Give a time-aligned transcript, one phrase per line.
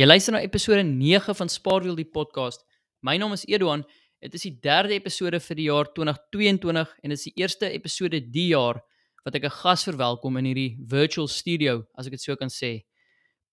[0.00, 2.62] Jy luister na episode 9 van Spaarwiel die podcast.
[3.04, 3.82] My naam is Eduan.
[4.24, 8.22] Dit is die derde episode vir die jaar 2022 en dit is die eerste episode
[8.32, 8.78] die jaar
[9.26, 12.86] wat ek 'n gas verwelkom in hierdie virtual studio, as ek dit so kan sê.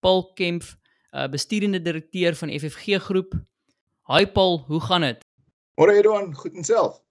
[0.00, 0.78] Paul Kempf,
[1.12, 3.36] 'n uh, besturende direkteur van FFG Groep.
[4.08, 5.20] Hi Paul, hoe gaan dit?
[5.76, 7.02] Môre Eduan, goed en self.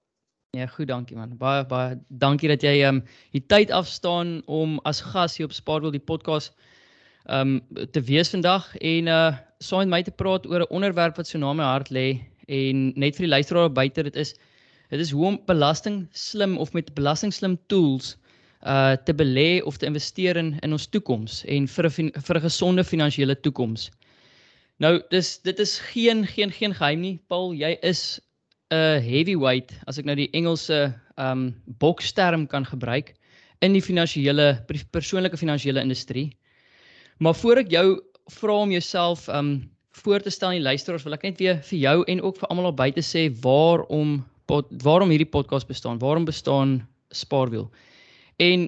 [0.58, 1.38] Ja, goed, dankie man.
[1.38, 5.54] Baie baie dankie dat jy ehm um, die tyd afstaan om as gas hier op
[5.54, 6.58] Spaarwiel die podcast
[7.30, 11.28] um te wees vandag en uh saam met my te praat oor 'n onderwerp wat
[11.28, 14.36] so na my hart lê en net vir die luisteraar buite dit is
[14.90, 18.16] dit is hoe om belasting slim of met belasting slim tools
[18.64, 22.42] uh te belê of te investeer in in ons toekoms en vir 'n vir 'n
[22.42, 23.92] gesonde finansiële toekoms.
[24.80, 27.20] Nou dis dit is geen geen geen geheim nie.
[27.28, 28.22] Paul, jy is
[28.72, 33.16] 'n heavyweight as ek nou die Engelse um boksterm kan gebruik
[33.62, 36.32] in die finansiële persoonlike finansiële industrie.
[37.18, 37.88] Maar voor ek jou
[38.38, 41.80] vra om jouself um voor te stel aan die luisteraars, wil ek net weer vir
[41.82, 45.98] jou en ook vir almal op buite sê waarom pod, waarom hierdie podcast bestaan.
[45.98, 46.80] Waarom bestaan
[47.10, 47.66] Spaarwiel?
[48.38, 48.68] En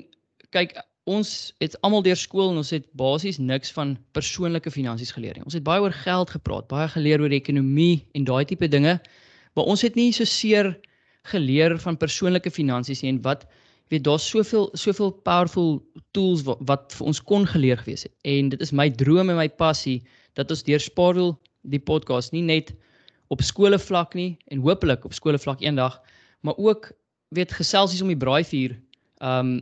[0.56, 0.74] kyk,
[1.10, 5.46] ons het almal deur skool en ons het basies niks van persoonlike finansies geleer nie.
[5.46, 8.98] Ons het baie oor geld gepraat, baie geleer oor ekonomie en daai tipe dinge,
[9.58, 10.74] maar ons het nie so seer
[11.30, 13.46] geleer van persoonlike finansies nie en wat
[13.90, 15.80] weet daar's soveel soveel powerful
[16.12, 18.14] tools wat, wat vir ons kon geleer gewees het.
[18.22, 20.04] En dit is my droom en my passie
[20.38, 22.72] dat ons deur Spaarwiel die podcast nie net
[23.34, 26.00] op skole vlak nie en hopelik op skole vlak eendag,
[26.42, 26.92] maar ook
[27.36, 28.78] weet geselsies om die braaivuur
[29.26, 29.60] um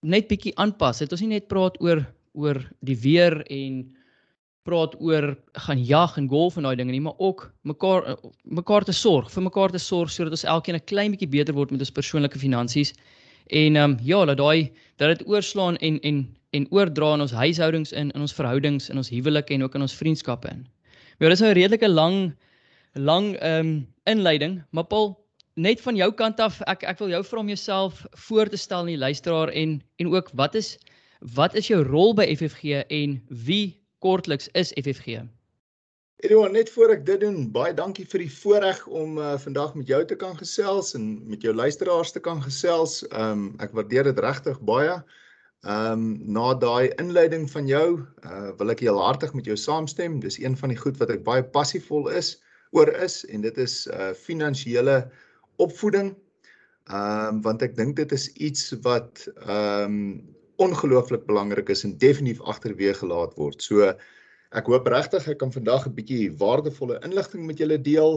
[0.00, 1.02] net bietjie aanpas.
[1.02, 3.82] Dit ons nie net praat oor oor die weer en
[4.68, 5.32] praat oor
[5.66, 9.42] gaan jag en golf en daai dinge nie, maar ook mekaar mekaar te sorg, vir
[9.42, 12.94] mekaar te sorg sodat ons elkeen 'n klein bietjie beter word met ons persoonlike finansies
[13.50, 17.32] En ehm um, ja, dat daai dat dit oorslaan en en en oordra in ons
[17.32, 20.66] huishoudings in in ons verhoudings in ons huwelike en ook in ons vriendskappe in.
[21.18, 22.34] Maar dis nou 'n redelike lang
[22.92, 25.18] lang ehm um, inleiding, maar Paul,
[25.54, 28.78] net van jou kant af, ek ek wil jou vra om jouself voor te stel
[28.78, 30.78] aan die luisteraar en en ook wat is
[31.18, 35.26] wat is jou rol by FFG en wie kortliks is FFG?
[36.20, 39.88] Eduard, net voor ek dit doen, baie dankie vir die voorreg om uh, vandag met
[39.88, 42.98] jou te kan gesels en met jou luisteraars te kan gesels.
[43.16, 44.98] Um ek waardeer dit regtig baie.
[45.64, 47.86] Um na daai inleiding van jou,
[48.28, 50.20] uh, wil ek heel hartig met jou saamstem.
[50.20, 52.34] Dis een van die goed wat ek baie passievol is
[52.76, 55.00] oor is en dit is uh finansiële
[55.56, 56.12] opvoeding.
[56.92, 60.20] Um want ek dink dit is iets wat um
[60.60, 63.64] ongelooflik belangrik is en definitief agterweeg gelaat word.
[63.64, 63.94] So
[64.50, 68.16] Ek hoop regtig ek kan vandag 'n bietjie waardevolle inligting met julle deel.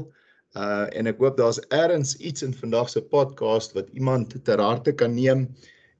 [0.57, 4.93] Uh en ek hoop daar's eers iets in vandag se podcast wat iemand ter harte
[5.01, 5.43] kan neem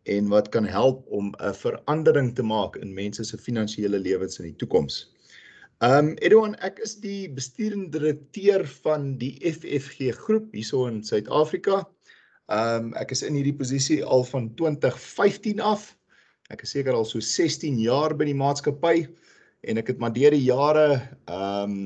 [0.09, 4.49] en wat kan help om 'n verandering te maak in mense se finansiële lewens in
[4.49, 5.13] die toekoms.
[5.85, 11.85] Um Edouan, ek is die besturende direkteur van die FFG groep hierso in Suid-Afrika.
[12.49, 15.93] Um ek is in hierdie posisie al van 2015 af.
[16.49, 19.13] Ek is seker al so 16 jaar by die maatskappy
[19.63, 20.87] en ek het maar deur die jare
[21.31, 21.77] ehm um,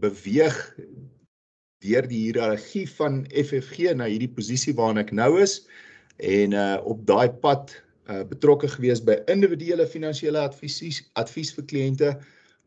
[0.00, 0.56] beweeg
[1.84, 5.60] deur die hiërargie van FFG na hierdie posisie waarna ek nou is
[6.16, 7.74] en uh op daai pad
[8.08, 12.16] uh betrokke gewees by individuele finansiële advies advies vir kliënte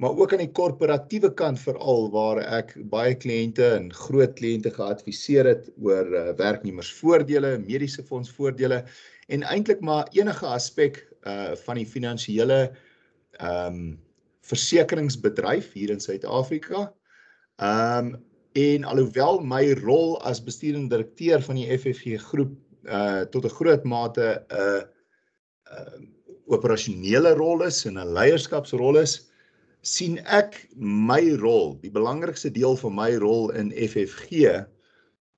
[0.01, 5.45] maar ook aan die korporatiewe kant veral waar ek baie kliënte en groot kliënte geadviseer
[5.45, 8.79] het oor uh, werknemersvoordele, mediese fondsvoordele
[9.29, 12.61] en eintlik maar enige aspek uh van die finansiële
[13.41, 13.83] ehm um,
[14.51, 16.89] versekeringsbedryf hier in Suid-Afrika.
[17.61, 18.19] Ehm um,
[18.59, 22.51] en alhoewel my rol as besturende direkteur van die FFG groep
[22.83, 24.81] uh tot 'n groot mate 'n uh,
[25.71, 26.01] uh
[26.51, 29.31] operasionele rol is en 'n leierskapsrol is,
[29.81, 34.65] sien ek my rol, die belangrikste deel van my rol in FFG,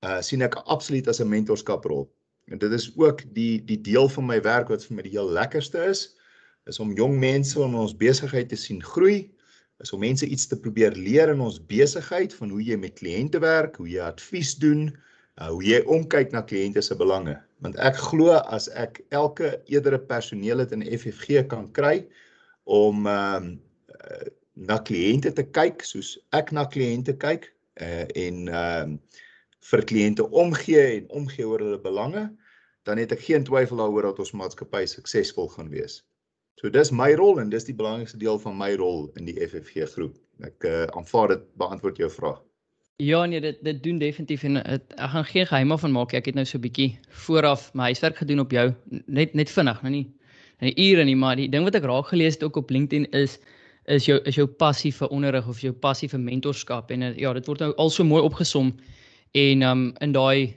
[0.02, 2.10] uh sien ek absoluut as 'n mentorskaprol.
[2.50, 5.30] En dit is ook die die deel van my werk wat vir my die heel
[5.30, 6.16] lekkerste is
[6.70, 9.30] is om jong mense in ons besigheid te sien groei,
[9.82, 13.40] is om mense iets te probeer leer in ons besigheid van hoe jy met kliënte
[13.42, 14.86] werk, hoe jy advies doen,
[15.40, 17.34] uh, hoe jy omkyk na kliënte se belange.
[17.64, 22.00] Want ek glo as ek elke eerdere personeel het in FFG kan kry
[22.64, 23.52] om ehm um,
[23.98, 24.24] uh,
[24.54, 27.48] na kliënte te kyk soos ek na kliënte kyk
[27.82, 28.98] uh, en ehm um,
[29.64, 32.26] vir kliënte omgee en omgee oor hulle belange,
[32.84, 36.02] dan het ek geen twyfel daaroor dat ons maatskappy suksesvol gaan wees.
[36.60, 39.88] So dis my rol en dis die belangrikste deel van my rol in die FFG
[39.94, 40.18] groep.
[40.44, 42.42] Ek uh, aanvaar dit beantwoord jou vraag.
[43.02, 46.12] Ja nee, dit dit doen definitief en het, ek gaan geen geheim van maak.
[46.14, 48.72] Ek het nou so 'n bietjie vooraf my huiswerk gedoen op jou
[49.06, 50.06] net net vinnig, nou nie
[50.60, 53.38] in ure nie, maar die ding wat ek raak gelees het ook op LinkedIn is
[53.84, 57.32] is jou is jou passie vir onderrig of jou passie vir mentorskap en uh, ja,
[57.36, 58.72] dit word nou al so mooi opgesom
[59.34, 60.54] en um in daai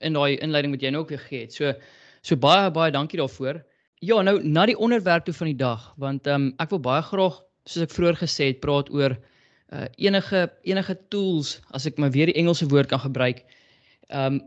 [0.00, 1.52] in daai inleiding wat jy nou ook gegee het.
[1.52, 1.74] So
[2.22, 3.60] so baie baie dankie daarvoor.
[4.00, 7.34] Ja, nou na die onderwerp toe van die dag, want um ek wil baie graag
[7.68, 9.12] soos ek vroeër gesê het, praat oor
[9.76, 13.42] uh enige enige tools as ek maar weer die Engelse woord kan gebruik.
[14.08, 14.38] Um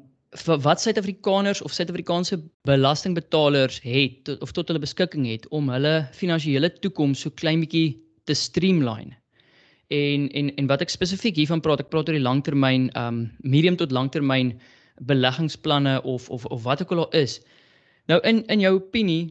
[0.41, 5.93] vir wat Suid-Afrikaners of Suid-Afrikaanse belastingbetalers het tot, of tot hulle beskikking het om hulle
[6.17, 9.13] finansiële toekoms so klein bietjie te streamline.
[9.93, 13.77] En en en wat ek spesifiek hiervan praat, ek praat oor die langtermyn um medium
[13.77, 14.55] tot langtermyn
[15.13, 17.37] beleggingsplanne of of of wat ook al is.
[18.09, 19.29] Nou in in jou opinie,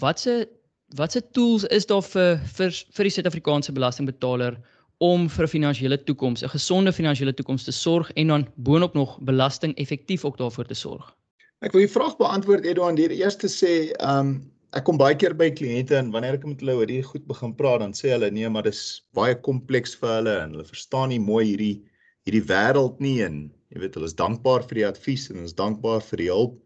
[0.00, 0.48] watse
[0.96, 4.56] watse tools is daar vir vir vir die Suid-Afrikaanse belastingbetaler
[5.00, 9.18] om vir 'n finansiële toekoms, 'n gesonde finansiële toekoms te sorg en dan boonop nog
[9.20, 11.16] belasting effektief ook daarvoor te sorg?
[11.60, 14.40] Ek wil die vraag beantwoord Edouard deur eers te sê, um
[14.72, 17.54] ek kom baie keer by kliënte en wanneer ek met hulle oor hierdie goed begin
[17.58, 21.18] praat, dan sê hulle nee, maar dis baie kompleks vir hulle en hulle verstaan nie
[21.18, 21.82] mooi hierdie
[22.28, 26.02] hierdie wêreld nie en jy weet hulle is dankbaar vir die advies en ons dankbaar
[26.10, 26.58] vir die hulp.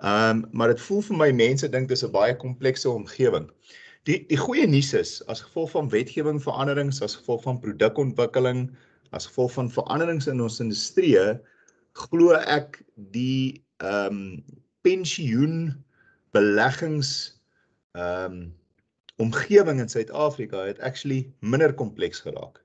[0.00, 3.50] Ehm um, maar dit voel vir my mense dink dis 'n baie komplekse omgewing.
[4.08, 8.70] Die die goeie nuus is as gevolg van wetgewing veranderings, as gevolg van produkontwikkeling,
[9.10, 11.18] as gevolg van veranderings in ons industrie,
[11.92, 12.80] glo ek
[13.12, 14.44] die ehm um,
[14.80, 15.84] pensioen
[16.32, 17.36] beleggings
[17.92, 18.54] ehm um,
[19.20, 22.64] omgewing in Suid-Afrika het actually minder kompleks geraak.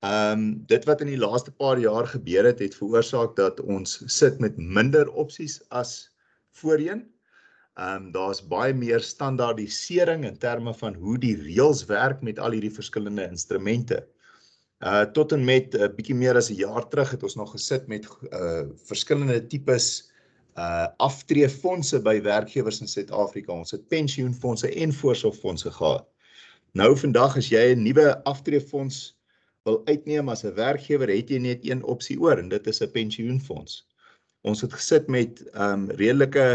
[0.00, 4.00] Ehm um, dit wat in die laaste paar jaar gebeur het, het veroorsaak dat ons
[4.06, 6.11] sit met minder opsies as
[6.52, 7.06] voorheen.
[7.74, 12.52] Ehm um, daar's baie meer standaardisering in terme van hoe die reëls werk met al
[12.52, 14.02] hierdie verskillende instrumente.
[14.80, 17.50] Uh tot en met 'n uh, bietjie meer as 'n jaar terug het ons nog
[17.50, 20.12] gesit met uh verskillende tipes
[20.56, 23.52] uh aftreefondse by werkgewers in Suid-Afrika.
[23.52, 26.06] Ons het pensioenfondse en voorsorgfondse gehad.
[26.72, 29.16] Nou vandag as jy 'n nuwe aftreefonds
[29.64, 32.90] wil uitneem as 'n werkgewer, het jy net een opsie oor en dit is 'n
[32.90, 33.86] pensioenfonds.
[34.42, 36.46] Ons het gesit met ehm um, redelike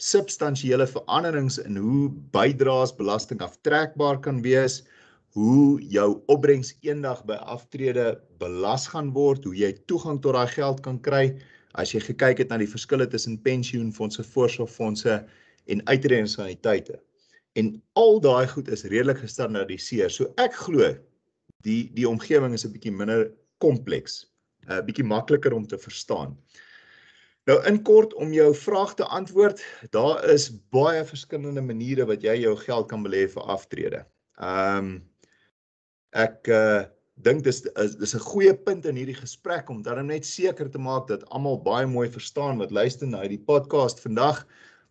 [0.00, 4.80] substansiële veranderings in hoe bydraes belasting aftrekbaar kan wees,
[5.36, 10.80] hoe jou opbrengs eendag by aftrede belas gaan word, hoe jy toegang tot daai geld
[10.86, 11.24] kan kry
[11.78, 15.20] as jy gekyk het na die verskille tussen pensioenfondse, voorsorgfondse
[15.70, 16.98] en uitredingsannuïteite.
[17.60, 20.10] En al daai goed is redelik gestandaardiseer.
[20.10, 20.94] So ek glo
[21.66, 24.26] die die omgewing is 'n bietjie minder kompleks,
[24.66, 26.36] 'n uh, bietjie makliker om te verstaan.
[27.48, 32.36] Nou in kort om jou vraag te antwoord, daar is baie verskillende maniere wat jy
[32.42, 34.04] jou geld kan belê vir aftrede.
[34.40, 34.96] Ehm um,
[36.10, 36.82] ek uh
[37.20, 40.78] dink dis is dis 'n goeie punt in hierdie gesprek om dan net seker te
[40.78, 44.46] maak dat almal baie mooi verstaan wat luister na hierdie podcast vandag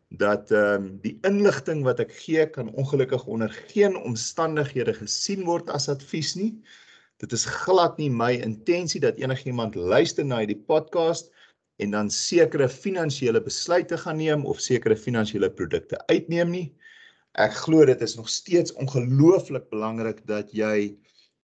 [0.09, 5.69] dat ehm um, die inligting wat ek gee kan ongelukkig onder geen omstandighede gesien word
[5.69, 6.53] as advies nie.
[7.17, 11.33] Dit is glad nie my intensie dat enigiemand luister na hierdie podcast
[11.79, 16.65] en dan sekere finansiële besluite gaan neem of sekere finansiële produkte uitneem nie.
[17.39, 20.97] Ek glo dit is nog steeds ongelooflik belangrik dat jy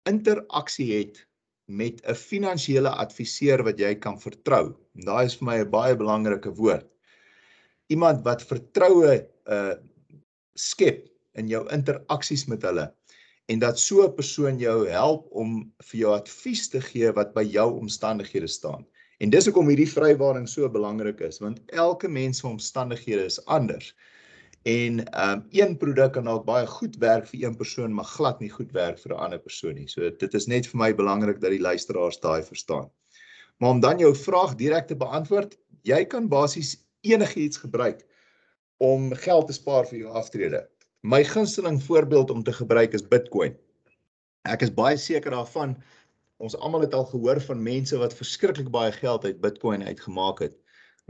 [0.09, 1.21] interaksie het
[1.65, 4.75] met 'n finansiële adviseur wat jy kan vertrou.
[4.95, 6.85] En daai is vir my 'n baie belangrike woord.
[7.88, 9.75] Iemand wat vertroue uh
[10.55, 12.93] skep in jou interaksies met hulle
[13.51, 17.43] en dat so 'n persoon jou help om vir jou advies te gee wat by
[17.43, 18.86] jou omstandighede staan.
[19.24, 23.93] En dis hoekom hierdie vrywaring so belangrik is, want elke mens se omstandighede is anders.
[24.65, 28.39] En ehm um, een produk kan dalk baie goed werk vir een persoon, maar glad
[28.39, 29.88] nie goed werk vir 'n ander persoon nie.
[29.88, 32.89] So dit is net vir my belangrik dat die luisteraars daai verstaan.
[33.57, 38.05] Maar om dan jou vraag direk te beantwoord, jy kan basies enigiets gebruik
[38.77, 40.67] om geld te spaar vir jou aftrede.
[41.01, 43.55] My gunsteling voorbeeld om te gebruik is Bitcoin.
[44.43, 45.77] Ek is baie seker daarvan
[46.38, 50.56] ons almal het al gehoor van mense wat verskriklik baie geld uit Bitcoin uitgemaak het.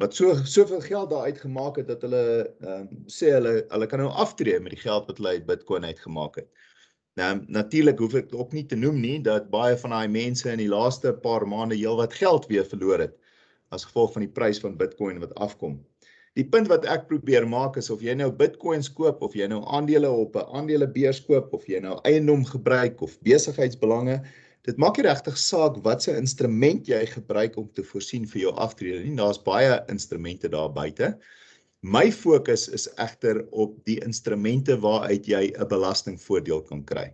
[0.01, 2.24] Wat so soveel geld daar uitgemaak het dat hulle
[2.62, 5.86] ehm um, sê hulle hulle kan nou aftree met die geld wat hulle uit Bitcoin
[5.86, 6.50] uitgemaak het.
[7.15, 10.60] Nou natuurlik hoef ek ook nie te noem nie dat baie van daai mense in
[10.60, 13.15] die laaste paar maande heelwat geld weer verloor het
[13.74, 15.79] as gevolg van die prys van Bitcoin wat afkom.
[16.36, 19.62] Die punt wat ek probeer maak is of jy nou Bitcoins koop of jy nou
[19.77, 24.20] aandele op 'n aandelebeurs koop of jy nou eiendom gebruik of besigheidsbelange,
[24.65, 29.03] dit maak nie regtig saak watse instrument jy gebruik om te voorsien vir jou aftrede
[29.03, 29.15] nie.
[29.17, 31.13] Daar's baie instrumente daar buite.
[31.86, 37.13] My fokus is egter op die instrumente waaruit jy 'n belastingvoordeel kan kry.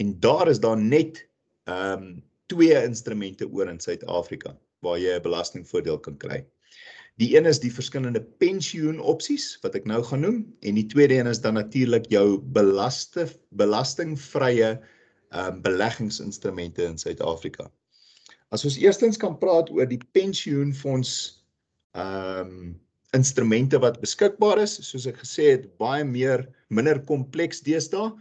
[0.00, 1.26] En daar is daar net
[1.68, 6.46] ehm um, twee instrumente oor in Suid-Afrika waar jy 'n belastingvoordeel kan kry.
[7.20, 11.26] Die een is die verskillende pensioenopsies wat ek nou gaan noem en die tweede een
[11.26, 14.80] is dan natuurlik jou belaste belastingvrye
[15.30, 17.70] um beleggingsinstrumente in Suid-Afrika.
[18.50, 21.42] As ons eerstens kan praat oor die pensioenfonds
[21.94, 22.74] um
[23.14, 28.12] instrumente wat beskikbaar is, soos ek gesê het, baie meer minder kompleks deesdae.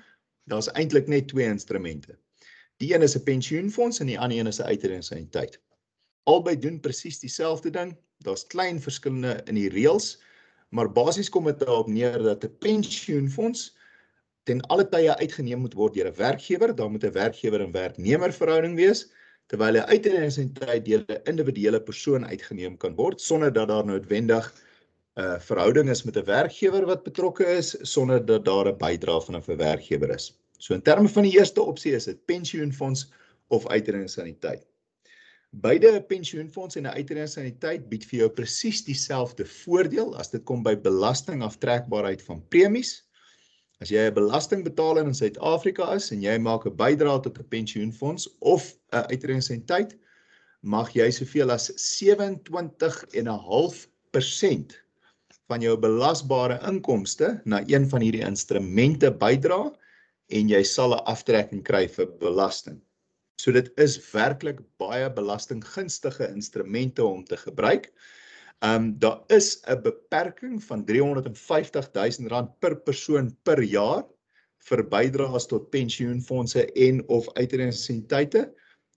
[0.50, 2.16] Daar's eintlik net twee instrumente.
[2.82, 5.60] Die een is 'n pensioenfonds en die ander een is 'n uitredingsaniteit.
[6.26, 7.98] Albei doen presies dieselfde ding.
[8.26, 10.18] Daar's klein verskille in die reëls,
[10.70, 13.76] maar basies kom dit daarop neer dat 'n pensioenfonds
[14.50, 18.34] ten alle tye uitgeneem moet word deur 'n werkgewer, dan moet 'n werkgewer en werknemer
[18.34, 19.06] verhouding wees,
[19.50, 24.54] terwyl 'n uitredingsaniteit deur 'n individuele persoon uitgeneem kan word sonder dat daar noodwendig
[25.18, 29.22] 'n uh, verhouding is met 'n werkgewer wat betrokke is sonder dat daar 'n bydrae
[29.22, 30.38] van 'n werkgewer is.
[30.58, 33.12] So in terme van die eerste opsie is dit pensioenfonds
[33.48, 34.66] of uitredingsaniteit.
[35.50, 40.64] Beide 'n pensioenfonds en 'n uitredingsaniteit bied vir jou presies dieselfde voordeel as dit kom
[40.64, 43.09] by belastingaftrekbaarheid van premies.
[43.80, 48.28] As jy 'n belastingbetaler in Suid-Afrika is en jy maak 'n bydrae tot 'n pensioenfonds
[48.54, 49.92] of 'n uitredingsaniteit,
[50.62, 54.76] mag jy soveel as 27.5%
[55.48, 59.72] van jou belasbare inkomste na een van hierdie instrumente bydra
[60.30, 62.82] en jy sal 'n aftrekking kry vir belasting.
[63.40, 67.94] So dit is werklik baie belastinggunstige instrumente om te gebruik.
[68.60, 74.04] Um daar is 'n beperking van R350 000 per persoon per jaar
[74.68, 78.42] vir bydraes tot pensioenfonde en of uitredingsenteite.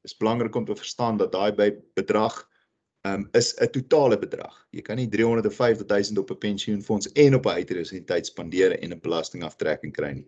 [0.02, 2.48] Dit is belangrik om te verstaan dat daai bedrag
[3.06, 4.66] um, is 'n totale bedrag.
[4.70, 9.00] Jy kan nie 350 000 op 'n pensioenfonds en op 'n uitreisentyd spandeer en 'n
[9.00, 10.26] belastingaftrekking kry nie.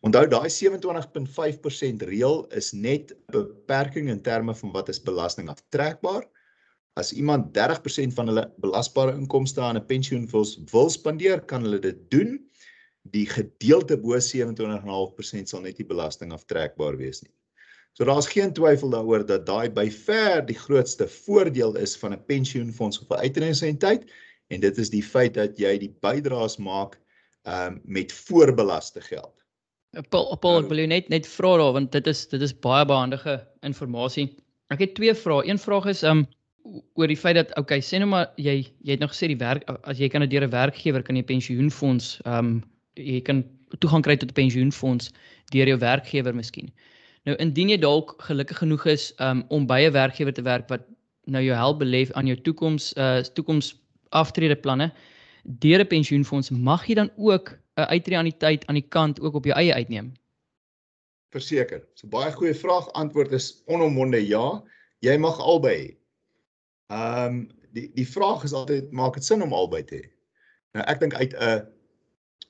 [0.00, 6.24] Onthou daai 27.5% reël is net 'n beperking in terme van wat is belastingaftrekbaar.
[6.98, 12.10] As iemand 30% van hulle belasbare inkomste aan 'n pensioenfonds wil spandeer, kan hulle dit
[12.10, 12.38] doen.
[13.10, 17.32] Die gedeelte bo 27.5% sal net nie belastingaftrekbaar wees nie.
[17.92, 22.24] So daar's geen twyfel daaroor dat daai by ver die grootste voordeel is van 'n
[22.26, 24.04] pensioenfonds of 'n uitredingsenheid
[24.48, 26.98] en dit is die feit dat jy die bydraes maak
[27.48, 29.34] um met voorbelaste geld.
[30.08, 33.40] Paul, Paul ek wil net net vra daar want dit is dit is baie behandige
[33.66, 34.30] inligting.
[34.70, 35.48] Ek het twee vrae.
[35.48, 36.26] Een vraag is um
[36.94, 39.64] oor die feit dat okay, sê nou maar jy jy het nog gesê die werk
[39.88, 42.62] as jy kan dit deur 'n werkgewer kan jy pensioenfonds um
[42.96, 43.44] jy kan
[43.78, 45.10] toegang kry tot 'n pensioenfonds
[45.52, 46.70] deur jou werkgewer miskien.
[47.24, 50.86] Nou indien jy dalk gelukkig genoeg is um, om by 'n werkgewer te werk wat
[51.26, 53.74] nou jou help beleef aan jou toekoms uh toekoms
[54.10, 54.92] aftrede planne
[55.44, 59.56] deur 'n pensioenfonds, mag jy dan ook 'n uitreaniteit aan die kant ook op jou
[59.56, 60.12] eie uitneem?
[61.30, 61.86] Verseker.
[61.94, 62.92] So baie goeie vraag.
[62.92, 64.62] Antwoord is onomwonde ja.
[64.98, 65.99] Jy mag albei hê.
[66.90, 67.42] Ehm um,
[67.72, 70.06] die die vraag is altyd maak dit sin om albei te hê?
[70.74, 71.66] Nou ek dink uit 'n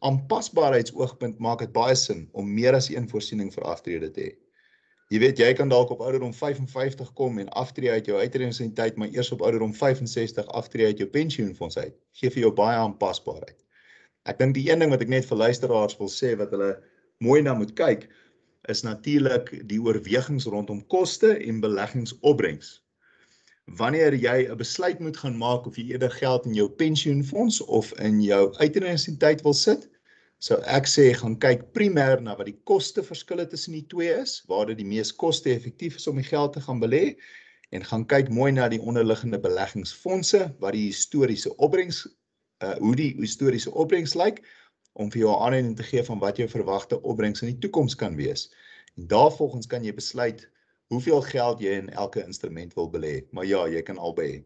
[0.08, 4.32] aanpasbaarheidsoogpunt maak dit baie sin om meer as een voorsiening vir aftrede te hê.
[5.10, 9.08] Jy weet jy kan dalk op ouderdom 55 kom en aftree uit jou uitredingstyd, maar
[9.12, 11.94] eers op ouderdom 65 aftree uit jou pensioenfonds uit.
[12.12, 13.58] Gee vir jou baie aanpasbaarheid.
[14.24, 16.76] Ek dink die een ding wat ek net vir luisteraars wil sê wat hulle
[17.18, 18.08] mooi na moet kyk
[18.68, 22.78] is natuurlik die oorwegings rondom koste en beleggingsopbrengs.
[23.64, 27.92] Wanneer jy 'n besluit moet gaan maak of jy eerder geld in jou pensioenfonds of
[27.92, 29.90] in jou uitredingstyd wil sit,
[30.40, 34.38] So ek sê gaan kyk primêr na wat die koste verskille tussen die twee is,
[34.48, 37.02] waar dit die mees koste-effektief is om die geld te gaan belê
[37.76, 42.06] en gaan kyk mooi na die onderliggende beleggingsfondse wat die historiese opbrengs
[42.64, 44.40] uh hoe die historiese opbrengs lyk
[44.96, 47.94] om vir jou 'n aanduiding te gee van wat jou verwagte opbrengs in die toekoms
[47.94, 48.48] kan wees.
[48.96, 50.48] En daarvolgens kan jy besluit
[50.90, 53.20] hoeveel geld jy in elke instrument wil belê.
[53.30, 54.40] Maar ja, jy kan albei hê.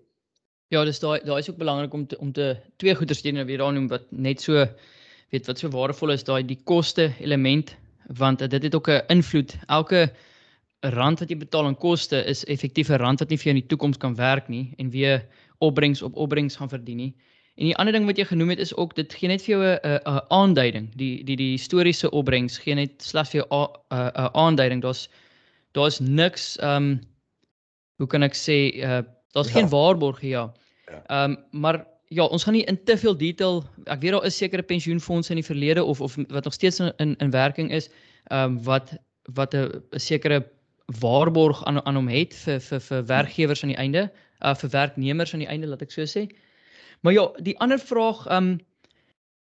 [0.73, 3.63] Ja, dis daai daai is ook belangrik om te om te twee goeders teenoor weer
[3.63, 4.67] daar noem wat net so
[5.33, 7.75] weet wat so waardevol is daai die koste element
[8.21, 9.57] want dit het ook 'n invloed.
[9.69, 10.13] Elke
[10.81, 13.63] rand wat jy betaal aan koste is effektief 'n rand wat nie vir jou in
[13.63, 15.27] die toekoms kan werk nie en weer
[15.59, 17.15] opbrengs op opbrengs gaan verdien nie.
[17.57, 19.63] En die ander ding wat jy genoem het is ook dit gee net vir jou
[19.65, 20.91] 'n aanduiding.
[20.97, 24.83] Die die die historiese opbrengs gee net slegs vir jou 'n aanduiding.
[24.83, 25.09] Daar's
[25.75, 27.01] daar's niks ehm um,
[28.03, 29.03] hoe kan ek sê uh
[29.35, 29.59] daar's ja.
[29.59, 30.51] geen waarborg hier.
[30.87, 31.03] Ja.
[31.07, 33.65] Ehm um, maar ja, ons gaan nie in te veel detail.
[33.85, 37.17] Ek weet daar is sekere pensioenfonde in die verlede of of wat nog steeds in
[37.17, 37.91] in werking is,
[38.31, 38.95] ehm um, wat
[39.35, 40.45] wat 'n sekere
[41.01, 44.11] waarborg aan aan hom het vir vir vir werkgewers aan die einde,
[44.45, 46.29] uh vir werknemers aan die einde laat ek so sê.
[47.01, 48.61] Maar ja, die ander vraag ehm um,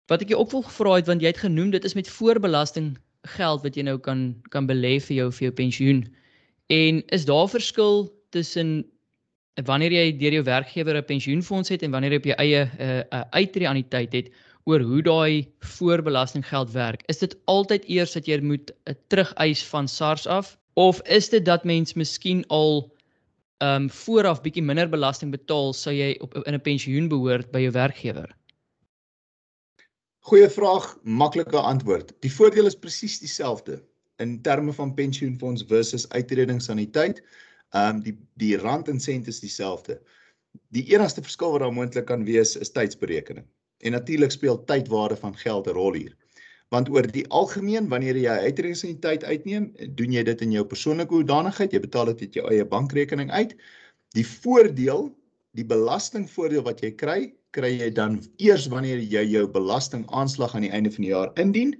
[0.07, 2.99] wat ek jou ook wil gevra het want jy het genoem dit is met voorbelasting
[3.37, 6.03] geld wat jy nou kan kan belê vir jou vir jou pensioen.
[6.73, 8.73] En is daar verskil tussen
[9.69, 12.71] wanneer jy deur jou werkgewer 'n pensioenfonds het en wanneer jy op jou eie 'n
[12.81, 14.33] uh, uh, uitreaniteit het
[14.64, 17.02] oor hoe daai voorbelastinggeld werk.
[17.07, 21.45] Is dit altyd eers dat jy moet uh, terugeis van SARS af Of is dit
[21.45, 22.88] dat mens miskien al
[23.62, 27.61] ehm um, vooraf bietjie minder belasting betaal sou jy op in 'n pensioen behoort by
[27.61, 28.37] jou werkgewer?
[30.19, 32.14] Goeie vraag, maklike antwoord.
[32.21, 33.83] Die voordeel is presies dieselfde
[34.16, 37.23] in terme van pensioenfonds versus uitredingsaniteit.
[37.73, 40.00] Ehm um, die die rand en sent is dieselfde.
[40.69, 43.47] Die enigste verskil wat daar moontlik kan wees is tydsberekening.
[43.81, 46.16] En natuurlik speel tydwaarde van geld 'n rol hier.
[46.69, 51.73] Want oor die algemeen wanneer jy uitredingsaniteit uitneem, doen jy dit in jou persoonlike hoedanigheid,
[51.73, 53.57] jy betaal dit uit jou eie bankrekening uit.
[54.16, 55.11] Die voordeel,
[55.52, 60.73] die belastingvoordeel wat jy kry, kry jy dan eers wanneer jy jou belastingaanslag aan die
[60.73, 61.76] einde van die jaar indien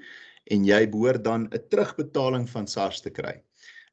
[0.51, 3.41] en jy behoort dan 'n terugbetaling van SARS te kry.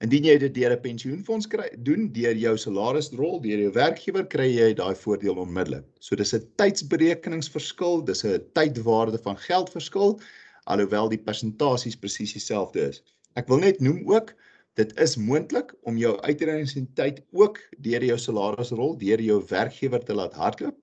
[0.02, 4.48] Indien jy dit deur 'n pensioenfonds kry, doen deur jou salarisrol, deur jou werkgewer, kry
[4.48, 5.86] jy daai voordeel onmiddellik.
[6.00, 10.20] So dis 'n tydsberekeningsverskil, dis 'n tydwaarde van geld verskil,
[10.66, 13.02] alhoewel die persentasies presies dieselfde is.
[13.36, 14.36] Ek wil net noem ook
[14.80, 20.38] Dit is moontlik om jou uitredingstyd ook deur jou salarisrol, deur jou werkgewer te laat
[20.40, 20.78] hardloop.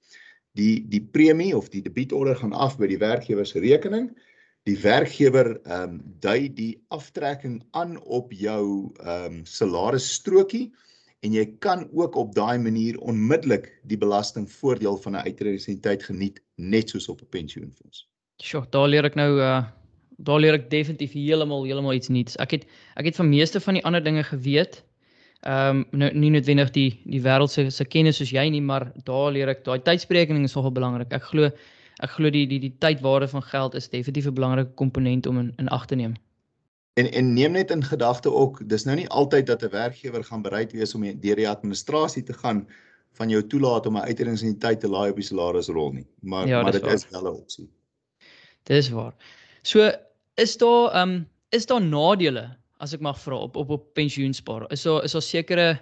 [0.58, 4.10] Die die premie of die debietorder gaan af by die werkgewer se rekening
[4.66, 10.72] die werkgewer ehm um, dui die aftrekking aan op jou ehm um, salarisstrokie
[11.24, 16.90] en jy kan ook op daai manier onmiddellik die belastingvoordeel van 'n uitredingstyd geniet net
[16.90, 18.08] soos op 'n pensioenfonds.
[18.42, 19.64] Sjoe, daar leer ek nou uh
[20.18, 22.36] daar leer ek definitief heeltemal heeltemal iets nuuts.
[22.36, 24.84] Ek het ek het van meeste van die ander dinge geweet.
[25.40, 28.92] Ehm um, nou nie noodwendig die die wêreld se se kennis soos jy nie, maar
[29.04, 31.12] daar leer ek daai tydsberekening is nogal belangrik.
[31.12, 31.50] Ek glo
[32.04, 35.52] ek glo die die die tydwaarde van geld is definitief 'n belangrike komponent om in
[35.56, 36.14] in ag te neem.
[36.96, 40.42] En en neem net in gedagte ook, dis nou nie altyd dat 'n werkgewer gaan
[40.42, 42.66] bereid wees om deur die administrasie te gaan
[43.12, 46.06] van jou toelaat om 'n uitredings in die tyd te laai op die salarisrol nie.
[46.20, 46.94] Maar ja, maar dit waar.
[46.94, 47.68] is wel 'n opsie.
[48.62, 49.14] Dis waar.
[49.62, 49.90] So
[50.34, 54.70] is daar ehm um, is daar nadele as ek mag vra op op op pensioenspaar?
[54.72, 55.80] Is daar is daar sekere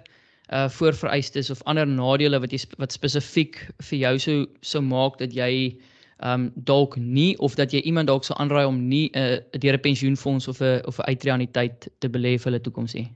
[0.53, 5.33] uh voorvereistes of ander nadele wat jy wat spesifiek vir jou sou sou maak dat
[5.33, 5.77] jy
[6.25, 9.77] um dalk nie of dat jy iemand dalk sal aanraai om nie 'n uh, deur
[9.77, 13.11] 'n pensioenfonds of 'n of 'n uitreaniteit te belê vir hulle toekoms nie.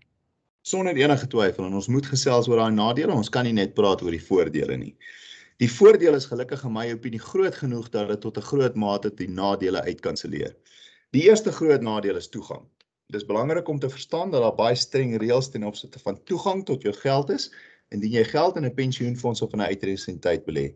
[0.62, 4.02] Sonder enige twyfel en ons moet gesels oor daai nadele, ons kan nie net praat
[4.02, 4.96] oor die voordele nie.
[5.60, 9.10] Die voordeel is gelukkig in my opinie groot genoeg dat dit tot 'n groot mate
[9.16, 10.54] die nadele uitkanselleer.
[11.12, 12.64] Die eerste groot nadeel is toegang.
[13.10, 16.82] Dis belangrik om te verstaan dat daar baie streng reëls ten opsigte van toegang tot
[16.82, 17.50] jou geld is
[17.90, 20.76] indien jy geld in 'n pensioenfonds of 'n uitreisentyd belê.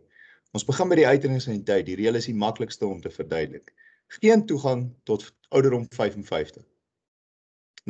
[0.54, 1.88] Ons begin by die uitreidingsentiteit.
[1.88, 3.72] Die reël is die maklikste om te verduidelik.
[4.20, 6.62] Geen toegang tot ouderdom 55.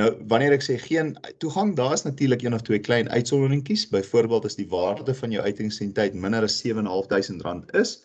[0.01, 3.85] Nou, wanneer ek sê geen toegang, daar is natuurlik een of twee klein uitsonderingkies.
[3.93, 7.99] Byvoorbeeld as die waarde van jou uitreidingsentiteit minder as R7.500 is,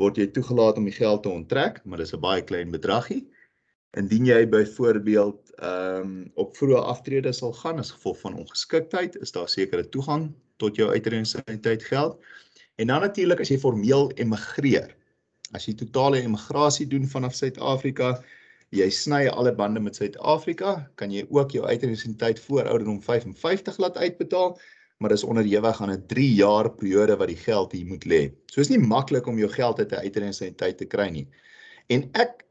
[0.00, 3.26] word jy toegelaat om die geld te onttrek, maar dis 'n baie klein bedragie.
[3.98, 9.32] Indien jy byvoorbeeld ehm um, op vroeë aftrede sal gaan as gevolg van ongeskiktheid, is
[9.32, 12.20] daar sekere toegang tot jou uitreidingsentiteit geld.
[12.76, 14.90] En dan natuurlik as jy formeel emigreer.
[15.56, 18.16] As jy totale emigrasie doen vanaf Suid-Afrika,
[18.74, 23.96] jy sny alle bande met Suid-Afrika, kan jy ook jou uitreisentyd voor ouderdom 55 laat
[23.96, 24.58] uitbetaal,
[25.00, 28.32] maar dis onderhewig aan 'n 3 jaar periode wat die geld hier moet lê.
[28.52, 31.28] So is nie maklik om jou geld uit 'n uitreisentyd te kry nie.
[31.88, 32.44] En ek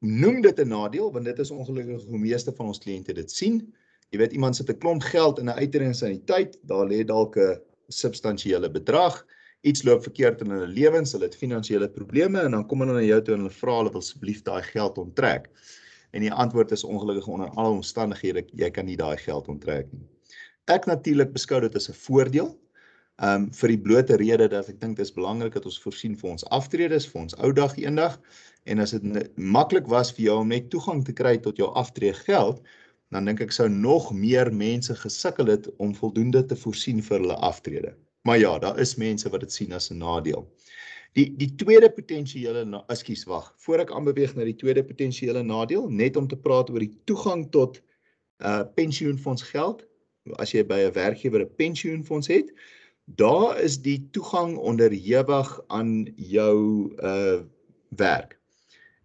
[0.00, 3.72] noem dit 'n nadeel want dit is ongelukkig hoe meeste van ons kliënte dit sien.
[4.10, 8.70] Jy weet iemand sit 'n klomp geld in 'n uitreisentyd, daar lê dalk 'n substansiële
[8.70, 9.26] bedrag
[9.60, 13.04] iets loop verkeerd in hulle lewens, hulle het finansiële probleme en dan kom hulle na
[13.04, 15.50] jou toe en hulle vra hulle wil asseblief daai geld onttrek.
[16.16, 20.06] En die antwoord is ongelukkig onder alle omstandighede jy kan nie daai geld onttrek nie.
[20.70, 22.50] Ek natuurlik beskou dit as 'n voordeel.
[23.20, 26.30] Um vir die blote rede dat ek dink dit is belangrik dat ons voorsien vir
[26.30, 28.20] ons aftredes, vir ons ou dag eendag
[28.64, 32.16] en as dit maklik was vir jou om net toegang te kry tot jou aftrede
[32.24, 32.62] geld,
[33.10, 37.36] dan dink ek sou nog meer mense gesukkel het om voldoende te voorsien vir hulle
[37.36, 37.94] aftrede.
[38.22, 40.48] Maar ja, daar is mense wat dit sien as 'n nadeel.
[41.12, 46.16] Die die tweede potensiële ekskuus wag, voor ek aanbeweeg na die tweede potensiële nadeel, net
[46.16, 47.80] om te praat oor die toegang tot
[48.38, 49.86] uh pensioenfonds geld.
[50.38, 52.52] As jy by 'n werkgewer 'n pensioenfonds het,
[53.04, 57.42] daar is die toegang onderhewig aan jou uh
[57.88, 58.38] werk.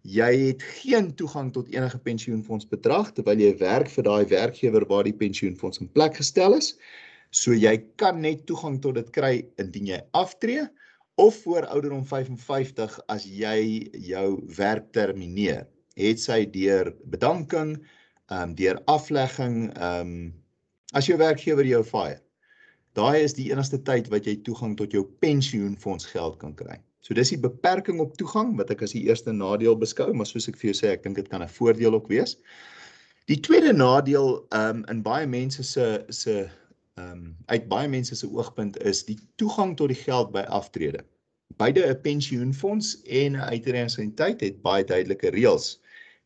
[0.02, 5.04] Jy het geen toegang tot enige pensioenfonds bedrag terwyl jy werk vir daai werkgewer waar
[5.04, 6.76] die pensioenfonds in plek gestel is.
[7.30, 10.66] So jy kan net toegang tot dit kry indien jy aftree
[11.16, 15.66] of voor ouderdom 55 as jy jou werk termineer.
[15.96, 17.78] Het sy deur bedanking,
[18.28, 20.34] ehm um, deur aflegging, ehm um,
[20.94, 22.20] as jou werkgewer jou fire.
[22.96, 26.78] Daai is die enigste tyd wat jy toegang tot jou pensioenfonds geld kan kry.
[27.04, 30.48] So dis die beperking op toegang wat ek as die eerste nadeel beskou, maar soos
[30.50, 32.36] ek vir jou sê, ek dink dit kan 'n voordeel ook wees.
[33.26, 36.48] Die tweede nadeel um in baie mense se se
[37.00, 41.02] um uit baie mense se oogpunt is die toegang tot die geld by aftrede.
[41.60, 45.78] Beide 'n pensioenfonds en 'n uitredingsentiteit het baie duidelike reëls.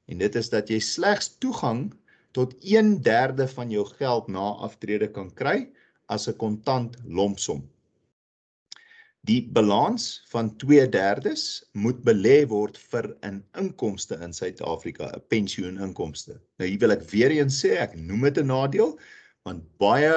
[0.06, 1.92] En dit is dat jy slegs toegang
[2.33, 5.68] tot 1/3 van jou geld na aftrede kan kry
[6.06, 7.68] as 'n kontant lompsom.
[9.20, 16.40] Die balans van 2/3 moet belê word vir 'n inkomste in Suid-Afrika, 'n pensioeninkomste.
[16.59, 18.98] Nou hier wil ek weer eens sê, ek noem dit 'n nadeel
[19.42, 20.14] want baie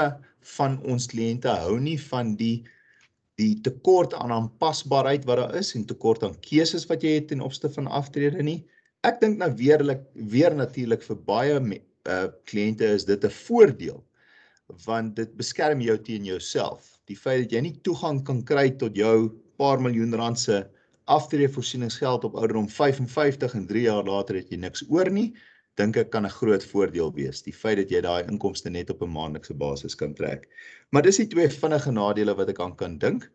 [0.57, 2.63] van ons kliënte hou nie van die
[3.41, 7.41] die tekort aan aanpasbaarheid wat daar is en tekort aan keuses wat jy het ten
[7.41, 8.59] opsigte van aftrede nie.
[9.03, 11.59] Ek dink nou weerlik weer natuurlik vir baie
[12.03, 14.03] uh kliënte is dit 'n voordeel
[14.85, 16.99] want dit beskerm jou teen jouself.
[17.07, 20.63] Die feit dat jy nie toegang kan kry tot jou paar miljoen rand se
[21.05, 25.33] aftreevoorsieningsgeld op ouderdom 55 en 3 jaar later het jy niks oor nie,
[25.79, 27.41] dink ek kan 'n groot voordeel wees.
[27.41, 30.47] Die feit dat jy daai inkomste net op 'n maandelikse basis kan trek.
[30.91, 33.31] Maar dis die twee vinnige nadele wat ek aan kan dink.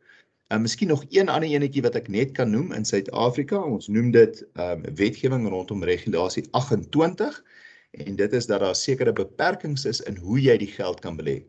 [0.48, 3.58] En uh, miskien nog een ander enetjie wat ek net kan noem in Suid-Afrika.
[3.60, 7.42] Ons noem dit ehm um, wetgewing rondom regulasie 28
[7.90, 11.44] en dit is dat daar sekere beperkings is in hoe jy die geld kan belê.